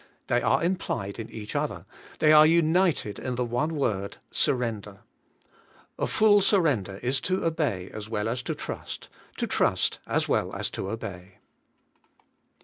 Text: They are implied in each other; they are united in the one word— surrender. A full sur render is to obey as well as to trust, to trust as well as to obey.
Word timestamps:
They 0.29 0.41
are 0.41 0.63
implied 0.63 1.19
in 1.19 1.29
each 1.29 1.55
other; 1.55 1.85
they 2.17 2.33
are 2.33 2.43
united 2.47 3.19
in 3.19 3.35
the 3.35 3.45
one 3.45 3.75
word— 3.75 4.17
surrender. 4.45 5.01
A 5.99 6.07
full 6.07 6.41
sur 6.41 6.59
render 6.61 6.97
is 7.03 7.21
to 7.21 7.45
obey 7.45 7.91
as 7.91 8.09
well 8.09 8.27
as 8.27 8.41
to 8.41 8.55
trust, 8.55 9.09
to 9.37 9.45
trust 9.45 9.99
as 10.07 10.27
well 10.27 10.55
as 10.55 10.71
to 10.71 10.89
obey. 10.89 11.35